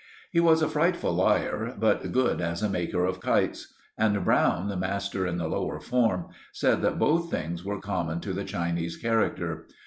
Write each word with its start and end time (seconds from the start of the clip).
He 0.31 0.39
was 0.39 0.63
a 0.63 0.67
frightful 0.67 1.13
liar, 1.13 1.75
but 1.79 2.11
good 2.11 2.41
as 2.41 2.63
a 2.63 2.69
maker 2.69 3.05
of 3.05 3.19
kites. 3.19 3.75
And 3.99 4.25
Browne, 4.25 4.67
the 4.67 4.75
master 4.75 5.27
in 5.27 5.37
the 5.37 5.47
lower 5.47 5.79
fourth, 5.79 6.25
said 6.51 6.81
that 6.81 6.97
both 6.97 7.29
things 7.29 7.63
were 7.63 7.79
common 7.79 8.19
to 8.21 8.33
the 8.33 8.43
Chinese 8.43 8.97
character. 8.97 9.67